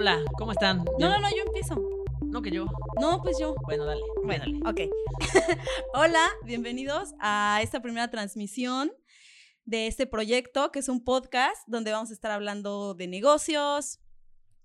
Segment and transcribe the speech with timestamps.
[0.00, 0.78] Hola, ¿cómo están?
[0.98, 1.76] No, no, no, yo empiezo.
[2.22, 2.64] No que yo.
[2.98, 3.54] No, pues yo.
[3.66, 4.00] Bueno, dale.
[4.24, 4.88] Bueno, dale.
[4.88, 4.90] ok.
[5.94, 8.92] Hola, bienvenidos a esta primera transmisión
[9.66, 14.00] de este proyecto, que es un podcast donde vamos a estar hablando de negocios,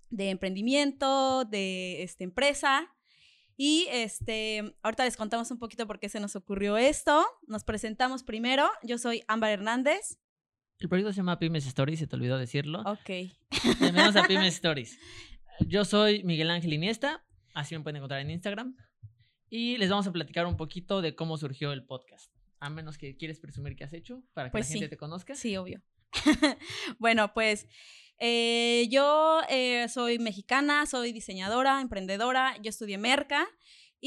[0.08, 2.90] de emprendimiento, de este, empresa.
[3.58, 7.26] Y este, ahorita les contamos un poquito por qué se nos ocurrió esto.
[7.46, 8.70] Nos presentamos primero.
[8.82, 10.18] Yo soy Ámbar Hernández.
[10.78, 12.80] El proyecto se llama Pymes Stories, se te olvidó decirlo.
[12.82, 13.08] Ok.
[13.80, 14.98] Bienvenidos a Pymes Stories.
[15.60, 18.76] Yo soy Miguel Ángel Iniesta, así me pueden encontrar en Instagram.
[19.48, 22.30] Y les vamos a platicar un poquito de cómo surgió el podcast.
[22.60, 24.90] A menos que quieres presumir qué has hecho para que Pues la gente sí.
[24.90, 25.34] te conozca.
[25.34, 25.82] Sí, obvio.
[26.98, 27.66] bueno, pues
[28.18, 33.46] eh, yo eh, soy mexicana, soy diseñadora, emprendedora, yo estudié merca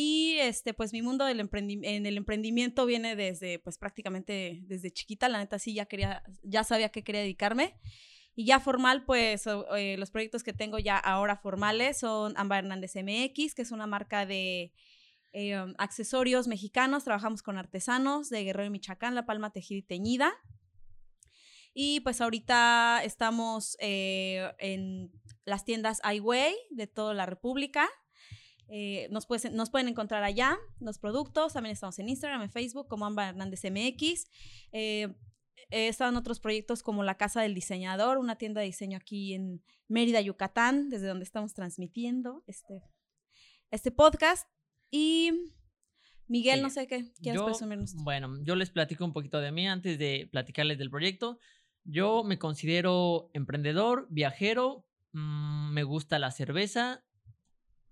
[0.02, 5.28] y este, pues mi mundo del en el emprendimiento viene desde, pues prácticamente desde chiquita,
[5.28, 7.78] la neta sí ya quería, ya sabía a qué quería dedicarme.
[8.34, 9.44] Y ya formal, pues
[9.76, 13.88] eh, los proyectos que tengo ya ahora formales son Amba Hernández MX, que es una
[13.88, 14.72] marca de
[15.34, 17.04] eh, um, accesorios mexicanos.
[17.04, 20.32] Trabajamos con artesanos de Guerrero y Michoacán, La Palma Tejida y Teñida.
[21.74, 25.12] Y pues ahorita estamos eh, en
[25.44, 27.90] las tiendas iWay de toda la República.
[28.72, 31.54] Eh, nos, puedes- nos pueden encontrar allá los productos.
[31.54, 34.28] También estamos en Instagram, en Facebook como Amba Hernández MX.
[34.72, 35.14] Eh,
[35.72, 39.34] he estado en otros proyectos como la Casa del Diseñador, una tienda de diseño aquí
[39.34, 42.82] en Mérida, Yucatán, desde donde estamos transmitiendo este,
[43.72, 44.48] este podcast.
[44.92, 45.32] Y
[46.28, 47.96] Miguel, no sé qué, ¿quieres Yo, presumirnos?
[47.96, 51.40] Bueno, yo les platico un poquito de mí antes de platicarles del proyecto.
[51.84, 57.04] Yo me considero emprendedor, viajero, mm, me gusta la cerveza,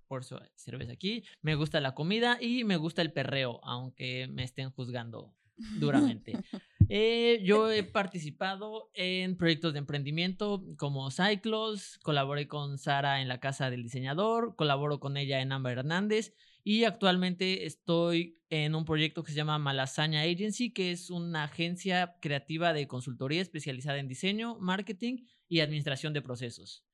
[0.08, 4.44] por hay cerveza aquí, me gusta la comida y me gusta el perreo, aunque me
[4.44, 5.34] estén juzgando
[5.80, 6.34] duramente.
[6.90, 13.42] Eh, yo he participado en proyectos de emprendimiento como Cyclos, colaboré con Sara en la
[13.42, 19.24] Casa del Diseñador, colaboro con ella en Amba Hernández y actualmente estoy en un proyecto
[19.24, 24.58] que se llama Malasaña Agency, que es una agencia creativa de consultoría especializada en diseño,
[24.60, 26.86] marketing y administración de procesos.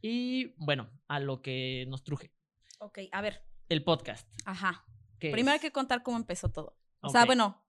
[0.00, 2.32] Y bueno, a lo que nos truje,
[2.78, 4.28] Ok, a ver, el podcast.
[4.44, 4.84] ajá.
[5.18, 6.78] Primero hay que contar cómo empezó todo.
[7.00, 7.64] O sea, bueno,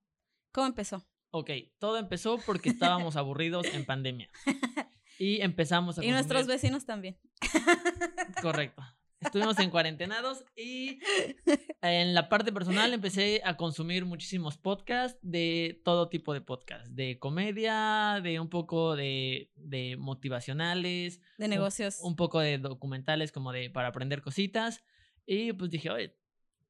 [0.52, 1.04] ¿cómo empezó?
[1.32, 1.50] Ok,
[1.80, 4.30] todo empezó porque estábamos aburridos en pandemia.
[5.18, 7.20] Y empezamos a Y nuestros consumir- vecinos también.
[8.40, 8.82] Correcto.
[9.20, 10.98] Estuvimos en cuarentenados y
[11.82, 17.18] en la parte personal empecé a consumir muchísimos podcasts de todo tipo de podcasts, de
[17.18, 21.98] comedia, de un poco de, de motivacionales, De un- negocios.
[22.00, 24.82] un, poco de documentales como de para aprender cositas.
[25.26, 26.16] Y pues dije, oye,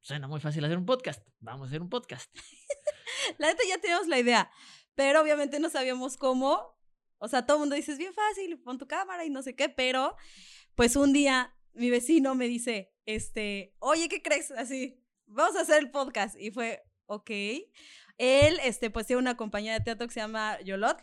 [0.00, 2.30] suena muy fácil hacer un podcast, vamos a hacer un podcast.
[3.38, 4.50] La neta ya teníamos la idea,
[4.94, 6.78] pero obviamente no sabíamos cómo.
[7.18, 9.54] O sea, todo el mundo dice, es bien fácil, pon tu cámara y no sé
[9.54, 10.16] qué, pero
[10.74, 14.50] pues un día mi vecino me dice, este, oye, ¿qué crees?
[14.52, 16.36] Así, vamos a hacer el podcast.
[16.38, 17.30] Y fue, ok.
[18.18, 20.98] Él, este, pues tiene una compañía de teatro que se llama Yolot,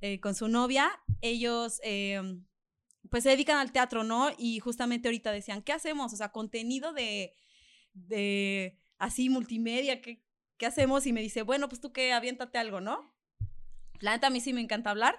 [0.00, 0.90] eh, con su novia.
[1.20, 2.20] Ellos, eh,
[3.10, 4.30] pues se dedican al teatro, ¿no?
[4.38, 6.12] Y justamente ahorita decían, ¿qué hacemos?
[6.12, 7.34] O sea, contenido de,
[7.92, 10.22] de así multimedia, ¿qué,
[10.56, 11.06] ¿qué hacemos?
[11.06, 13.14] Y me dice, bueno, pues tú que aviéntate algo, ¿no?
[14.00, 15.16] La neta a mí sí me encanta hablar.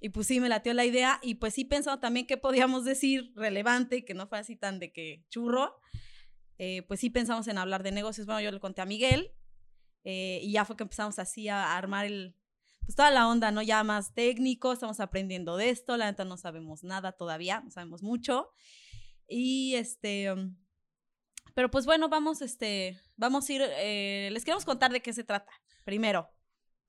[0.00, 1.20] Y pues sí, me latió la idea.
[1.22, 4.92] Y pues sí pensado también qué podíamos decir relevante que no fuera así tan de
[4.92, 5.78] que churro.
[6.58, 8.26] Eh, pues sí pensamos en hablar de negocios.
[8.26, 9.32] Bueno, yo le conté a Miguel.
[10.04, 12.36] eh, y ya fue que empezamos así a armar el,
[12.84, 13.62] pues toda la onda, ¿no?
[13.62, 18.02] Ya más técnico, estamos aprendiendo de esto, la neta no sabemos nada todavía, no sabemos
[18.02, 18.50] mucho.
[19.28, 20.56] Y este, um,
[21.54, 25.24] pero pues bueno, vamos, este, vamos a ir, eh, les queremos contar de qué se
[25.24, 25.52] trata,
[25.84, 26.30] primero.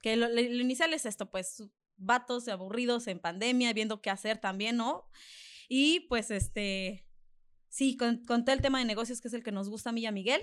[0.01, 1.63] Que lo, inicial es esto, pues,
[1.95, 5.07] vatos aburridos en pandemia, viendo qué hacer también, ¿no?
[5.69, 7.07] Y pues este,
[7.69, 10.01] sí, con- conté el tema de negocios, que es el que nos gusta a mí
[10.01, 10.41] y a Miguel.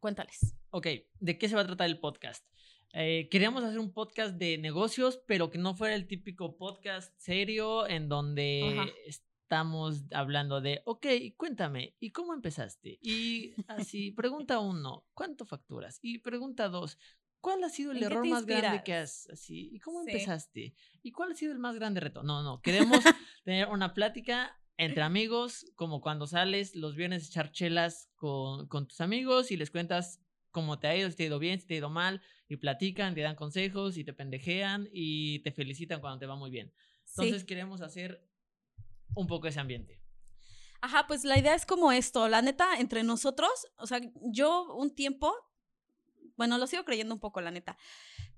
[0.00, 0.54] Cuéntales.
[0.70, 0.86] Ok,
[1.18, 2.44] ¿de qué se va a tratar el podcast?
[2.94, 7.86] Eh, queríamos hacer un podcast de negocios, pero que no fuera el típico podcast serio
[7.86, 8.88] en donde Ajá.
[9.06, 11.06] estamos hablando de, ok,
[11.36, 12.98] cuéntame, ¿y cómo empezaste?
[13.02, 15.98] Y así, pregunta uno, ¿cuánto facturas?
[16.02, 16.98] Y pregunta dos,
[17.40, 20.10] ¿cuál ha sido el ¿En qué error más grande que has, así, y cómo Sí.
[20.10, 20.74] empezaste?
[21.02, 22.22] ¿Y cuál ha sido el más grande reto?
[22.22, 23.04] No, no, queremos
[23.44, 28.86] tener una plática entre amigos, como cuando sales los viernes a echar chelas con, con
[28.86, 30.20] tus amigos y les cuentas
[30.50, 32.56] cómo te ha ido, si te ha ido bien, si te ha ido mal, y
[32.56, 36.72] platican, te dan consejos y te pendejean y te felicitan cuando te va muy bien.
[37.10, 37.46] Entonces sí.
[37.46, 38.22] queremos hacer
[39.14, 40.00] un poco ese ambiente.
[40.80, 44.94] Ajá, pues la idea es como esto, la neta, entre nosotros, o sea, yo un
[44.94, 45.34] tiempo,
[46.36, 47.76] bueno, lo sigo creyendo un poco, la neta,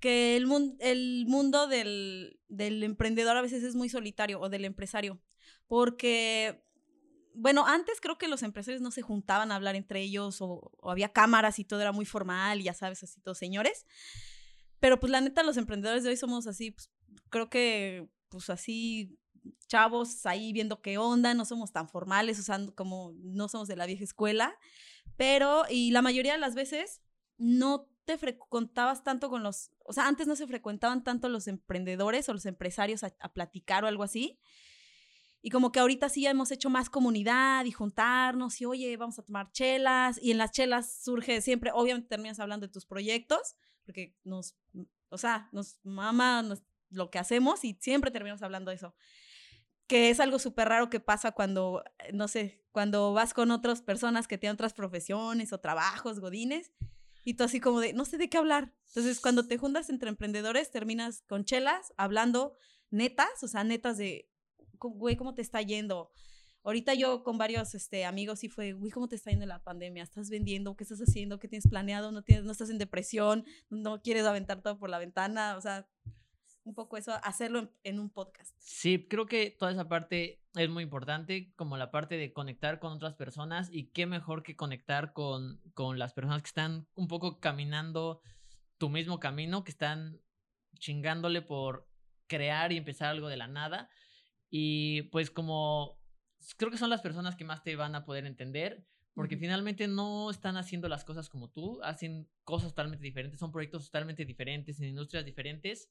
[0.00, 4.64] que el, mun- el mundo del, del emprendedor a veces es muy solitario o del
[4.64, 5.20] empresario,
[5.66, 6.64] porque
[7.34, 11.12] bueno, antes creo que los empresarios no se juntaban a hablar entre ellos o, había
[11.12, 13.86] cámaras y todo era muy formal, ya sabes, así todos señores.
[14.78, 16.90] Pero pues la neta, los emprendedores de hoy somos así, pues,
[17.28, 19.18] creo que pues así
[19.66, 23.86] chavos ahí viendo qué onda, no somos tan formales, o como no somos de la
[23.86, 24.56] vieja escuela,
[25.16, 27.00] pero y la mayoría de las veces
[27.38, 32.28] no te frecuentabas tanto con los, o sea, antes no se frecuentaban tanto los emprendedores
[32.28, 34.40] o los empresarios a platicar o algo así.
[35.42, 39.18] Y como que ahorita sí ya hemos hecho más comunidad y juntarnos y oye, vamos
[39.18, 40.18] a tomar chelas.
[40.22, 44.56] Y en las chelas surge siempre, obviamente terminas hablando de tus proyectos, porque nos,
[45.08, 48.94] o sea, nos mama nos, lo que hacemos y siempre terminamos hablando de eso.
[49.86, 51.82] Que es algo súper raro que pasa cuando,
[52.12, 56.72] no sé, cuando vas con otras personas que tienen otras profesiones o trabajos, godines,
[57.24, 58.72] y tú así como de, no sé de qué hablar.
[58.88, 62.56] Entonces, cuando te juntas entre emprendedores, terminas con chelas, hablando
[62.90, 64.29] netas, o sea, netas de,
[64.80, 66.10] güey, ¿cómo te está yendo?
[66.62, 70.02] Ahorita yo con varios este, amigos sí fue, güey, ¿cómo te está yendo la pandemia?
[70.02, 70.76] ¿Estás vendiendo?
[70.76, 71.38] ¿Qué estás haciendo?
[71.38, 72.12] ¿Qué tienes planeado?
[72.12, 73.44] ¿No, tienes, no estás en depresión?
[73.70, 75.56] ¿No quieres aventar todo por la ventana?
[75.56, 75.88] O sea,
[76.64, 78.54] un poco eso, hacerlo en, en, un podcast.
[78.58, 82.92] Sí, creo que toda esa parte es muy importante, como la parte de conectar con
[82.92, 87.40] otras personas y qué mejor que conectar con, con las personas que están un poco
[87.40, 88.20] caminando
[88.76, 90.20] tu mismo camino, que están
[90.78, 91.88] chingándole por
[92.26, 93.88] crear y empezar algo de la nada.
[94.50, 96.00] Y pues como
[96.56, 99.42] creo que son las personas que más te van a poder entender, porque uh -huh.
[99.42, 104.24] finalmente no están haciendo las cosas como tú, hacen cosas totalmente diferentes, son proyectos totalmente
[104.24, 105.88] diferentes, en industrias diferentes,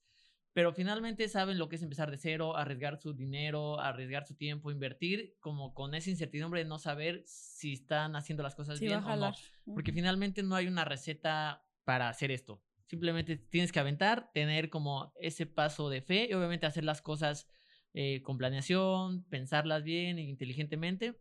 [0.54, 4.72] pero finalmente saben lo que es empezar de cero, arriesgar su dinero, arriesgar su tiempo,
[4.72, 9.04] invertir como con esa incertidumbre de no saber si están haciendo las cosas sí, bien
[9.04, 9.34] o no,
[9.74, 12.62] porque finalmente no hay una receta para hacer esto.
[12.88, 17.48] Simplemente tienes que aventar, tener como ese paso de fe y obviamente hacer las cosas
[17.94, 21.20] eh, con planeación, pensarlas bien e inteligentemente.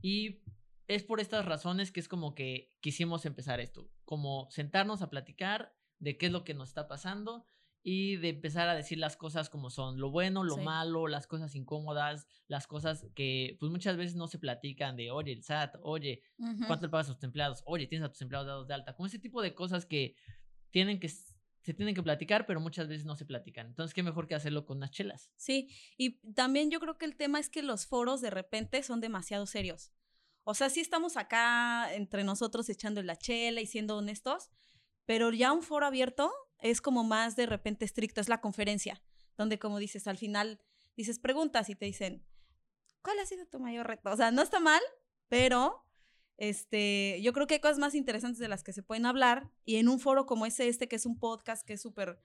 [0.00, 0.40] Y
[0.86, 5.72] es por estas razones que es como que quisimos empezar esto, como sentarnos a platicar
[5.98, 7.44] de qué es lo que nos está pasando
[7.82, 10.60] y de empezar a decir las cosas como son, lo bueno, lo sí.
[10.60, 15.32] malo, las cosas incómodas, las cosas que pues muchas veces no se platican de, oye,
[15.32, 16.66] el SAT, oye, uh -huh.
[16.66, 17.62] ¿cuánto le pagas a tus empleados?
[17.66, 20.14] Oye, tienes a tus empleados dados de alta, como ese tipo de cosas que
[20.70, 21.08] tienen que
[21.62, 23.66] se tienen que platicar, pero muchas veces no se platican.
[23.66, 25.30] Entonces, qué mejor que hacerlo con unas chelas.
[25.36, 29.00] Sí, y también yo creo que el tema es que los foros de repente son
[29.00, 29.92] demasiado serios.
[30.44, 34.50] O sea, sí estamos acá entre nosotros echando la chela y siendo honestos,
[35.04, 39.02] pero ya un foro abierto es como más de repente estricto, es la conferencia,
[39.36, 40.60] donde como dices, al final
[40.96, 42.26] dices preguntas y te dicen,
[43.02, 44.10] ¿cuál ha sido tu mayor reto?
[44.10, 44.82] O sea, no está mal,
[45.28, 45.84] pero
[46.40, 49.76] este, yo creo que hay cosas más interesantes de las que se pueden hablar y
[49.76, 52.18] en un foro como ese, este, que es un podcast que es súper,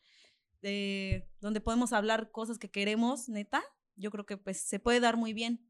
[0.61, 3.61] eh, donde podemos hablar cosas que queremos, neta,
[3.97, 5.69] yo creo que pues se puede dar muy bien,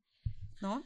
[0.62, 0.86] ¿no?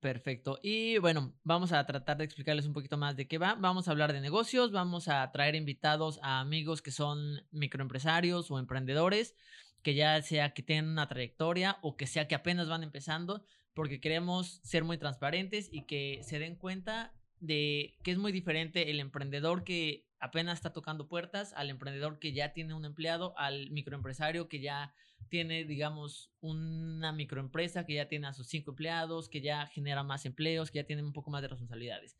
[0.00, 0.58] Perfecto.
[0.64, 3.54] Y bueno, vamos a tratar de explicarles un poquito más de qué va.
[3.54, 8.58] Vamos a hablar de negocios, vamos a traer invitados a amigos que son microempresarios o
[8.58, 9.36] emprendedores,
[9.82, 14.00] que ya sea que tienen una trayectoria o que sea que apenas van empezando, porque
[14.00, 19.00] queremos ser muy transparentes y que se den cuenta de que es muy diferente el
[19.00, 24.48] emprendedor que apenas está tocando puertas al emprendedor que ya tiene un empleado, al microempresario
[24.48, 24.94] que ya
[25.28, 30.26] tiene, digamos, una microempresa, que ya tiene a sus cinco empleados, que ya genera más
[30.26, 32.16] empleos, que ya tiene un poco más de responsabilidades.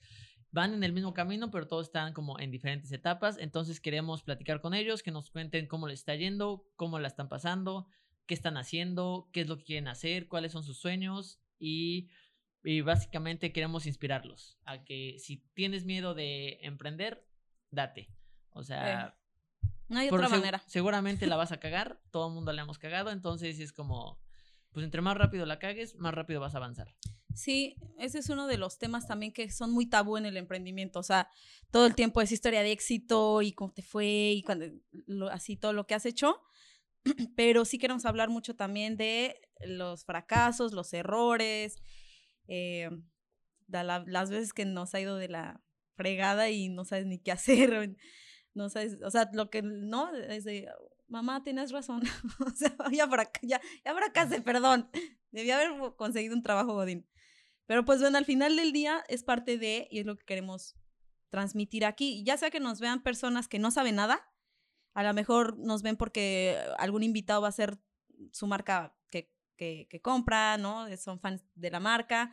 [0.51, 3.39] Van en el mismo camino, pero todos están como en diferentes etapas.
[3.39, 7.29] Entonces queremos platicar con ellos, que nos cuenten cómo les está yendo, cómo la están
[7.29, 7.87] pasando,
[8.27, 12.11] qué están haciendo, qué es lo que quieren hacer, cuáles son sus sueños y,
[12.65, 17.25] y básicamente queremos inspirarlos a que si tienes miedo de emprender,
[17.71, 18.11] date.
[18.51, 19.69] O sea, eh.
[19.89, 20.63] No hay otra seg manera.
[20.67, 24.19] Seguramente la vas a cagar, todo el mundo la hemos cagado, entonces es como,
[24.73, 26.95] pues entre más rápido la cagues, más rápido vas a avanzar.
[27.35, 30.99] Sí, ese es uno de los temas también que son muy tabú en el emprendimiento,
[30.99, 31.31] o sea,
[31.71, 34.67] todo el tiempo es historia de éxito y cómo te fue y cuando,
[35.07, 36.43] lo, así todo lo que has hecho,
[37.37, 41.77] pero sí queremos hablar mucho también de los fracasos, los errores,
[42.49, 42.91] eh,
[43.69, 45.61] la, las veces que nos ha ido de la
[45.95, 47.97] fregada y no sabes ni qué hacer
[48.55, 50.69] no sabes, o sea, lo que no es de,
[51.09, 52.03] mamá, tienes razón,
[52.47, 53.09] o sea, ya,
[53.43, 54.91] ya, ya fracasé, perdón,
[55.31, 57.07] debía haber conseguido un trabajo godín.
[57.67, 60.75] Pero pues bueno, al final del día es parte de, y es lo que queremos
[61.31, 64.29] transmitir aquí, ya sea que nos vean personas que no saben nada,
[64.95, 67.79] a lo mejor nos ven porque algún invitado va a ser
[68.33, 70.87] su marca que, que, compra, ¿no?
[70.97, 72.33] Son fans de la marca.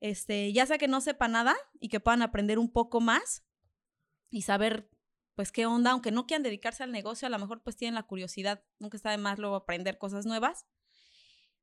[0.00, 3.44] Este, ya sea que no sepa nada y que puedan aprender un poco más
[4.30, 4.90] y saber
[5.34, 8.04] pues qué onda, aunque no quieran dedicarse al negocio, a lo mejor pues tienen la
[8.04, 10.66] curiosidad, nunca está de más luego aprender cosas nuevas.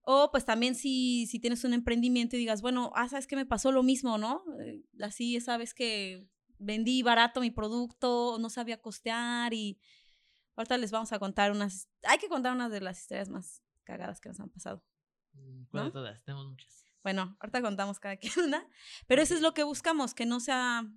[0.04, 3.46] O pues también si, si tienes un emprendimiento y digas, bueno, ah, sabes que me
[3.46, 4.44] pasó lo mismo, ¿no?
[4.60, 6.28] Eh, así sabes que
[6.62, 9.80] vendí barato mi producto, no sabía costear y
[10.56, 14.22] ahorita les vamos a contar unas, hay que contar unas de las historias más cagadas
[14.22, 14.84] que nos han pasado.
[15.34, 16.24] Mm, ¿Cuál de todas?
[16.24, 16.86] Tenemos muchas.
[17.04, 18.68] Bueno, ahorita contamos cada quien una,
[19.08, 20.88] pero eso es lo que buscamos, que no sea,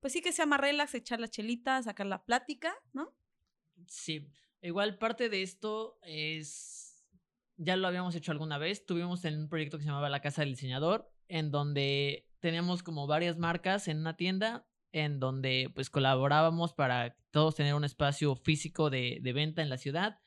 [0.00, 3.14] pues sí que sea más relax, echar la chelita, sacar la plática, ¿no?
[3.88, 4.28] Sí,
[4.62, 7.04] igual parte de esto es,
[7.56, 10.42] ya lo habíamos hecho alguna vez, tuvimos en un proyecto que se llamaba La Casa
[10.42, 16.72] del Diseñador, en donde teníamos como varias marcas en una tienda, en donde pues colaborábamos
[16.72, 20.18] para todos tener un espacio físico de, de venta en la ciudad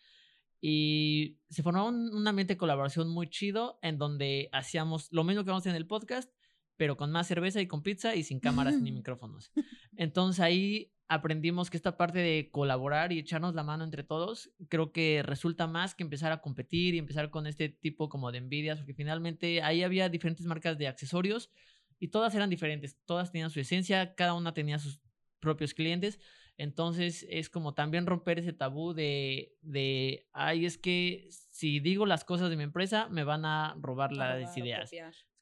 [0.68, 5.52] y se formaba un, ambiente de colaboración muy chido en donde hacíamos lo mismo que
[5.52, 6.34] vamos en el podcast,
[6.76, 9.52] pero con más cerveza y con pizza y sin cámaras ni micrófonos.
[9.96, 14.92] Entonces ahí aprendimos que esta parte de colaborar y echarnos la mano entre todos, creo
[14.92, 18.80] que resulta más que empezar a competir y empezar con este tipo como de envidias,
[18.80, 21.52] porque finalmente ahí había diferentes marcas de accesorios
[22.00, 25.00] y todas eran diferentes, todas tenían su esencia, cada una tenía sus
[25.40, 26.20] propios clientes
[26.58, 32.24] entonces es como también romper ese tabú de, de, ay, es que si digo las
[32.24, 34.92] cosas de mi empresa, me van a robar las ideas.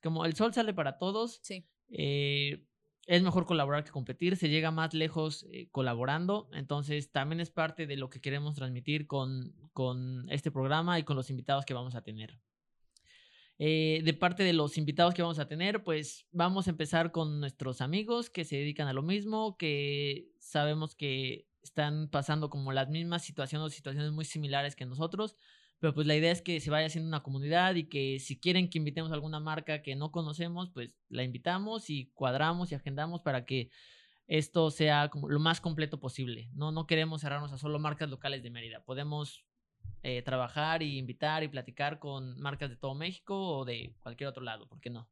[0.01, 1.39] Como el sol sale para todos.
[1.43, 1.67] Sí.
[1.89, 2.65] Eh,
[3.05, 7.85] es mejor colaborar que competir, se llega más lejos eh, colaborando, entonces también es parte
[7.85, 11.95] de lo que queremos transmitir con, con este programa y con los invitados que vamos
[11.95, 12.39] a tener.
[13.59, 17.39] Eh, de parte de los invitados que vamos a tener, pues vamos a empezar con
[17.39, 22.89] nuestros amigos que se dedican a lo mismo, que sabemos que están pasando como las
[22.89, 25.37] mismas situaciones o situaciones muy similares que nosotros,
[25.79, 28.69] pero pues la idea es que se vaya haciendo una comunidad y que si quieren
[28.69, 33.21] que invitemos a alguna marca que no conocemos, pues la invitamos y cuadramos y agendamos
[33.21, 33.69] para que
[34.27, 36.49] esto sea como lo más completo posible.
[36.53, 38.83] No, no queremos cerrarnos a solo marcas locales de Mérida.
[38.83, 39.45] Podemos
[40.05, 44.43] eh, trabajar y invitar y platicar con marcas de todo México o de cualquier otro
[44.43, 45.09] lado, ¿por qué no?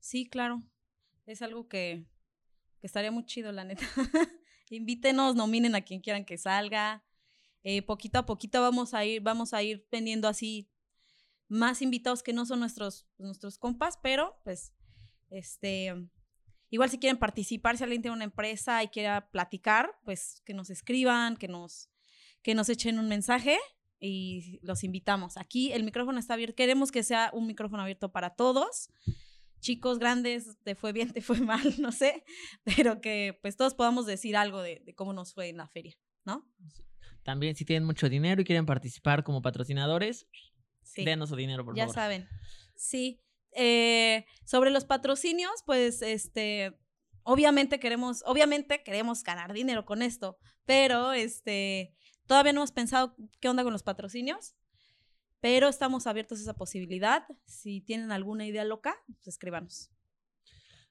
[0.00, 0.62] Sí, claro.
[1.24, 2.04] Es algo que,
[2.82, 3.86] estaría muy chido, la neta.
[4.70, 7.02] Invítenos, nominen a quien quieran que salga.
[7.62, 10.70] Eh, poquito a poquito vamos a ir, vamos a ir teniendo así
[11.48, 14.74] más invitados que no son nuestros, nuestros compas, pero pues,
[15.30, 15.94] este,
[16.68, 20.68] igual si quieren participar, si alguien tiene una empresa y quiera platicar, pues que nos
[20.68, 21.90] escriban, que nos,
[22.42, 23.58] que nos echen un mensaje
[24.00, 25.36] y los invitamos.
[25.36, 26.54] Aquí el micrófono está abierto.
[26.54, 28.90] Queremos que sea un micrófono abierto para todos.
[29.60, 32.24] Chicos grandes, te fue bien, te fue mal, no sé,
[32.64, 36.48] pero que pues todos podamos decir algo de, cómo nos fue en la feria, ¿no?
[37.24, 40.28] También si tienen mucho dinero y quieren participar como patrocinadores,
[40.96, 41.94] denos su dinero, por ya favor.
[41.94, 42.28] Ya saben.
[42.76, 43.20] Sí.
[43.52, 46.78] Eh, sobre los patrocinios, pues este,
[47.24, 51.94] obviamente queremos, obviamente queremos ganar dinero con esto, pero este,
[52.28, 54.54] Todavía no hemos pensado qué onda con los patrocinios,
[55.40, 57.26] pero estamos abiertos a esa posibilidad.
[57.46, 59.90] Si tienen alguna idea loca, pues escríbanos.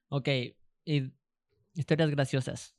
[0.09, 0.29] Ok,
[0.83, 1.13] y
[1.73, 2.75] historias graciosas.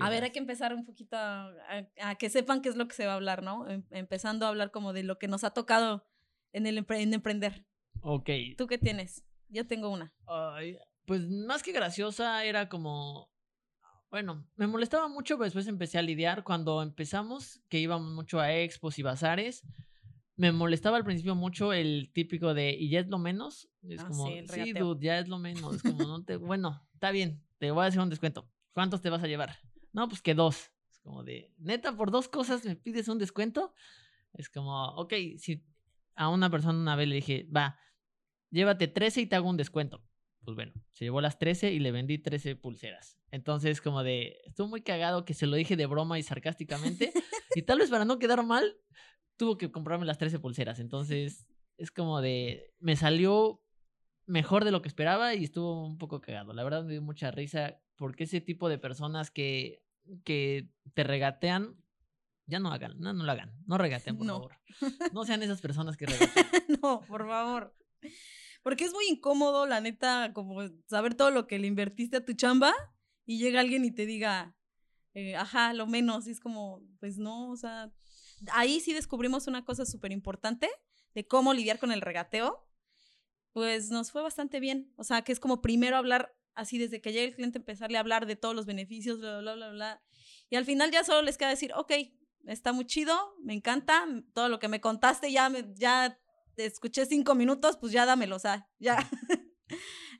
[0.00, 3.06] A ver, hay que empezar un poquito a, que sepan qué es lo que se
[3.06, 3.68] va a hablar, ¿no?
[3.68, 6.04] Em, empezando a hablar como de lo que nos ha tocado
[6.52, 7.66] en el en emprender.
[8.00, 8.30] Ok.
[8.58, 9.24] ¿Tú qué tienes?
[9.48, 10.12] Yo tengo una.
[11.06, 13.31] pues más que graciosa, era como
[14.12, 16.44] bueno, me molestaba mucho, pero después empecé a lidiar.
[16.44, 19.64] Cuando empezamos, que íbamos mucho a expos y bazares,
[20.36, 23.70] me molestaba al principio mucho el típico de, ¿y ya es lo menos?
[23.88, 25.76] Es ah, como, sí, dude, ya es lo menos.
[25.76, 28.46] Es como, no te, bueno, está bien, te voy a hacer un descuento.
[28.74, 29.56] ¿Cuántos te vas a llevar?
[29.94, 30.70] No, pues que dos.
[30.90, 33.72] Es como de, neta, por dos cosas me pides un descuento.
[34.34, 35.64] Es como, ok, si
[36.16, 37.78] a una persona una vez le dije, va,
[38.50, 40.04] llévate 13 y te hago un descuento
[40.44, 43.18] pues bueno, se llevó las 13 y le vendí 13 pulseras.
[43.30, 47.12] Entonces, como de, estuvo muy cagado que se lo dije de broma y sarcásticamente.
[47.54, 48.76] y tal vez para no quedar mal,
[49.36, 50.78] tuvo que comprarme las 13 pulseras.
[50.80, 53.62] Entonces, es como de, me salió
[54.26, 56.52] mejor de lo que esperaba y estuvo un poco cagado.
[56.52, 59.82] La verdad me dio mucha risa porque ese tipo de personas que,
[60.24, 61.76] que te regatean,
[62.46, 64.58] ya no hagan, no, no lo hagan, no regateen, por favor.
[65.12, 66.46] No sean esas personas que regatean.
[66.82, 67.74] no, por favor.
[68.62, 72.32] Porque es muy incómodo, la neta, como saber todo lo que le invertiste a tu
[72.34, 72.72] chamba
[73.24, 74.56] y llega alguien y te diga,
[75.14, 76.26] eh, ajá, lo menos.
[76.26, 77.92] Es como, pues no, o sea,
[78.52, 80.70] ahí sí descubrimos una cosa súper importante
[81.14, 82.66] de cómo lidiar con el regateo.
[83.52, 84.92] Pues nos fue bastante bien.
[84.96, 88.00] O sea, que es como primero hablar así desde que llega el cliente, empezarle a
[88.00, 90.02] hablar de todos los beneficios, bla, bla, bla, bla.
[90.50, 91.92] Y al final ya solo les queda decir, ok,
[92.46, 94.04] está muy chido, me encanta,
[94.34, 96.18] todo lo que me contaste ya, me, ya
[96.54, 98.96] te escuché cinco minutos, pues ya dámelo, o sea, ya.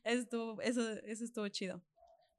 [0.04, 1.82] eso, eso, eso estuvo chido.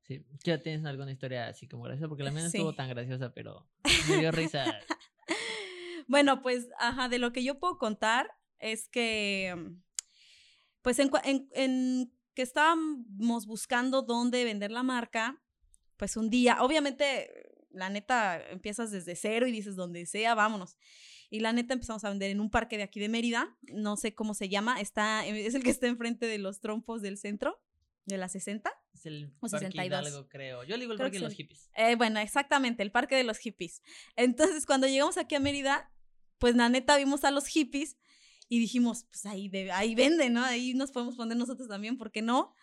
[0.03, 2.09] Sí, ¿ya tienes alguna historia así como graciosa?
[2.09, 3.69] Porque la mía no estuvo tan graciosa, pero
[4.09, 4.65] me dio risa.
[6.07, 9.55] bueno, pues, ajá, de lo que yo puedo contar, es que,
[10.81, 15.41] pues en, en, en que estábamos buscando dónde vender la marca,
[15.97, 17.29] pues un día, obviamente,
[17.71, 20.77] la neta, empiezas desde cero y dices donde sea, vámonos.
[21.29, 24.13] Y la neta empezamos a vender en un parque de aquí de Mérida, no sé
[24.13, 27.59] cómo se llama, está, es el que está enfrente de los trompos del centro,
[28.05, 28.71] de la 60.
[28.93, 29.85] Es el O parque 62.
[30.07, 30.63] Hidalgo, creo.
[30.63, 31.69] Yo le digo el Creo parque que de los hippies.
[31.75, 33.81] Eh, bueno, exactamente, el parque de los hippies.
[34.15, 35.91] Entonces, cuando llegamos aquí a Mérida,
[36.37, 37.97] pues la neta vimos a los hippies
[38.49, 40.43] y dijimos, pues ahí, de- ahí venden, ¿no?
[40.43, 42.53] Ahí nos podemos poner nosotros también, ¿por qué no?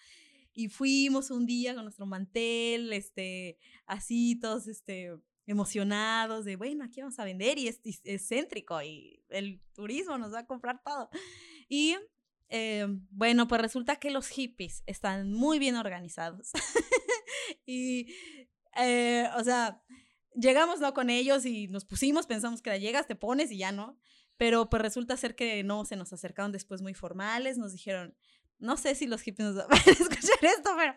[0.52, 5.12] Y fuimos un día con nuestro mantel, este, así, todos, este,
[5.50, 10.16] emocionados de, bueno, aquí vamos a vender y es, y es céntrico y el turismo
[10.16, 11.11] nos va a comprar todo.
[11.69, 11.97] Y
[12.49, 16.52] eh, bueno, pues resulta que los hippies están muy bien organizados.
[17.66, 18.14] y,
[18.76, 19.83] eh, o sea,
[20.35, 20.95] llegamos ¿no?
[20.95, 23.99] con ellos y nos pusimos, pensamos que llegas, te pones y ya no.
[24.37, 28.16] Pero pues resulta ser que no, se nos acercaron después muy formales, nos dijeron,
[28.59, 30.95] no sé si los hippies nos van a escuchar esto, pero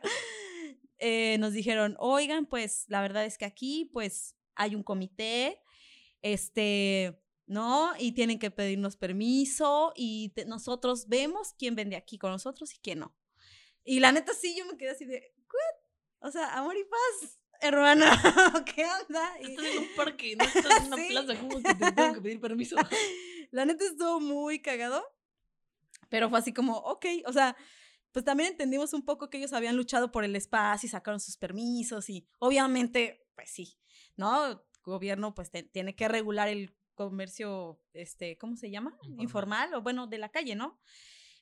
[1.00, 5.60] eh, nos dijeron, oigan, pues la verdad es que aquí pues hay un comité,
[6.22, 7.93] este, ¿no?
[8.00, 12.79] Y tienen que pedirnos permiso y te- nosotros vemos quién vende aquí con nosotros y
[12.79, 13.15] quién no.
[13.83, 16.27] Y la neta sí, yo me quedé así de, ¿what?
[16.27, 18.05] O sea, amor y paz, hermana,
[18.75, 19.33] ¿qué onda?
[19.41, 21.07] Y- Estás en un parque, no estás en una Sí.
[21.10, 21.39] plaza.
[21.39, 22.75] ¿Cómo que te tengo que pedir permiso?
[23.51, 25.03] La neta estuvo muy cagado,
[26.10, 27.55] pero fue así como, ok, o sea,
[28.12, 31.36] pues también entendimos un poco que ellos habían luchado por el espacio y sacaron sus
[31.38, 33.77] permisos y obviamente, pues sí,
[34.17, 34.46] ¿no?
[34.48, 38.91] El gobierno pues te- tiene que regular el comercio, este, ¿cómo se llama?
[39.01, 39.22] Informal.
[39.24, 40.79] Informal, o bueno, de la calle, ¿no?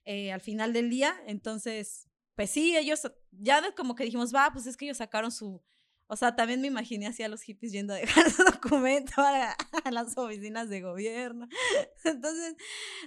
[0.05, 3.01] Eh, al final del día, entonces, pues sí, ellos,
[3.31, 5.61] ya de como que dijimos, va, pues es que ellos sacaron su,
[6.07, 9.51] o sea, también me imaginé así a los hippies yendo a dejar su documento a,
[9.83, 11.47] a las oficinas de gobierno.
[12.03, 12.55] Entonces,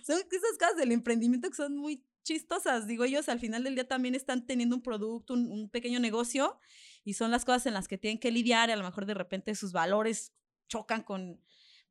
[0.07, 2.87] son esas cosas del emprendimiento que son muy chistosas.
[2.87, 6.59] Digo, ellos al final del día también están teniendo un producto, un, un pequeño negocio,
[7.05, 8.71] y son las cosas en las que tienen que lidiar.
[8.71, 10.33] Y a lo mejor de repente sus valores
[10.69, 11.41] chocan con,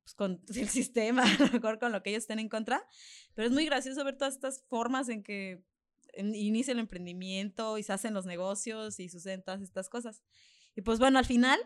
[0.03, 2.85] pues, con el sistema, a lo mejor con lo que ellos estén en contra.
[3.35, 5.63] Pero es muy gracioso ver todas estas formas en que
[6.15, 10.23] inicia el emprendimiento y se hacen los negocios y suceden todas estas cosas.
[10.75, 11.59] Y pues bueno, al final,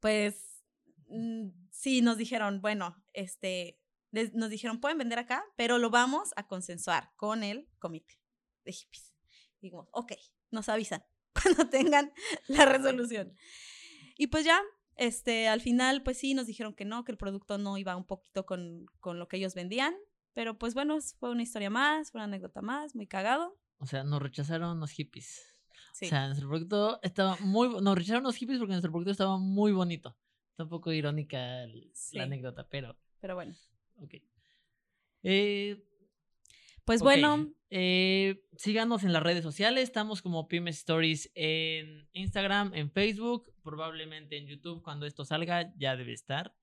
[0.00, 0.62] pues
[1.08, 3.80] mm, sí nos dijeron, bueno, este,
[4.10, 8.20] nos dijeron, pueden vender acá, pero lo vamos a consensuar con el comité
[8.64, 9.14] de hippies.
[9.60, 10.12] Digo, ok,
[10.50, 11.04] nos avisan
[11.42, 12.12] cuando tengan
[12.48, 13.34] la resolución.
[14.16, 14.60] Y pues ya,
[14.96, 18.04] este, al final, pues sí, nos dijeron que no, que el producto no iba un
[18.06, 19.94] poquito con, con lo que ellos vendían.
[20.34, 23.58] Pero pues bueno, fue una historia más, fue una anécdota más, muy cagado.
[23.78, 25.54] O sea, nos rechazaron los hippies.
[25.92, 26.06] Sí.
[26.06, 27.68] O sea, nuestro producto estaba muy...
[27.80, 30.16] Nos rechazaron los hippies porque nuestro producto estaba muy bonito.
[30.50, 32.16] Está un poco irónica el- Sí.
[32.18, 32.96] la anécdota, pero...
[33.20, 33.54] pero bueno.
[34.00, 34.14] Ok.
[35.24, 35.84] Eh,
[36.84, 39.84] Pues ok, bueno, eh, síganos en las redes sociales.
[39.84, 44.82] Estamos como Pymes Stories en Instagram, en Facebook, probablemente en YouTube.
[44.82, 46.54] Cuando esto salga, ya debe estar.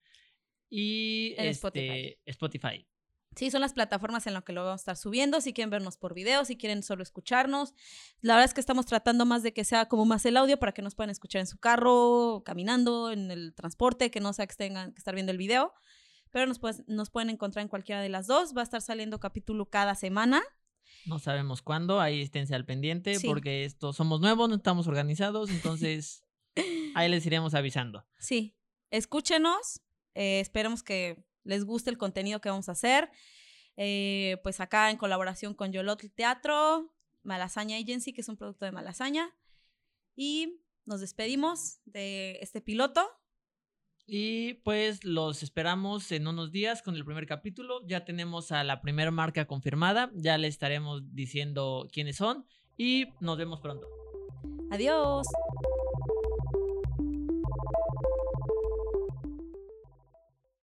[0.69, 2.17] Y En este, Spotify.
[2.25, 2.87] Spotify.
[3.35, 5.41] Sí, son las plataformas en las que lo vamos a estar subiendo.
[5.41, 7.73] Si quieren vernos por video, si quieren solo escucharnos.
[8.21, 10.71] La verdad es que estamos tratando más de que sea como más el audio para
[10.71, 14.55] que nos puedan escuchar en su carro, caminando, en el transporte, que no sea que
[14.55, 15.73] tengan que estar viendo el video.
[16.31, 18.55] Pero nos, pues- nos pueden encontrar en cualquiera de las dos.
[18.55, 20.41] Va a estar saliendo capítulo cada semana.
[21.05, 23.27] No sabemos cuándo, ahí esténse al pendiente Sí.
[23.27, 26.23] porque esto somos nuevos, no estamos organizados, entonces
[26.95, 28.05] ahí les iremos avisando.
[28.17, 28.55] Sí,
[28.91, 29.81] escúchenos.
[30.15, 33.11] eh, esperemos que les guste el contenido que vamos a hacer.
[33.77, 36.93] Eh, pues acá en colaboración con Yolotl Teatro,
[37.23, 39.35] Malasaña Agency, que es un producto de Malasaña.
[40.15, 43.05] Y nos despedimos de este piloto.
[44.07, 47.81] Y pues los esperamos en unos días con el primer capítulo.
[47.87, 52.45] Ya tenemos a la primera marca confirmada, ya les estaremos diciendo quiénes son
[52.77, 53.87] y nos vemos pronto.
[54.69, 55.25] Adiós.